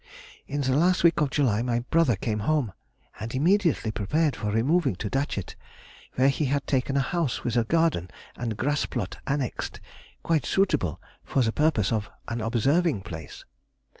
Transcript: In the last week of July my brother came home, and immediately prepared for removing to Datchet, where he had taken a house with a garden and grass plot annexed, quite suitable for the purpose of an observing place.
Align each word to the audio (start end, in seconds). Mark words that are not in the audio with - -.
In 0.47 0.61
the 0.61 0.75
last 0.75 1.03
week 1.03 1.21
of 1.21 1.29
July 1.29 1.61
my 1.61 1.81
brother 1.91 2.15
came 2.15 2.39
home, 2.39 2.73
and 3.19 3.35
immediately 3.35 3.91
prepared 3.91 4.35
for 4.35 4.49
removing 4.51 4.95
to 4.95 5.11
Datchet, 5.11 5.55
where 6.15 6.29
he 6.29 6.45
had 6.45 6.65
taken 6.65 6.97
a 6.97 7.01
house 7.01 7.43
with 7.43 7.55
a 7.55 7.65
garden 7.65 8.09
and 8.35 8.57
grass 8.57 8.87
plot 8.87 9.19
annexed, 9.27 9.79
quite 10.23 10.43
suitable 10.47 10.99
for 11.23 11.43
the 11.43 11.51
purpose 11.51 11.91
of 11.91 12.09
an 12.27 12.41
observing 12.41 13.01
place. 13.01 13.45